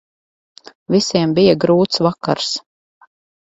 [0.95, 2.51] Visiem bija grūts vakars.